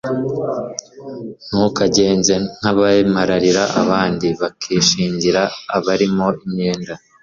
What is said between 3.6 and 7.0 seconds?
abandi, bakishingira abarimo imyenda